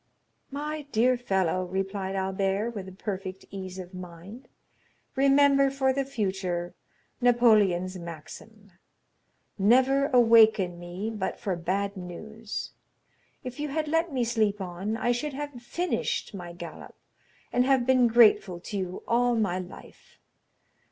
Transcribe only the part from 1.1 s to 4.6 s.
fellow," replied Albert, with perfect ease of mind,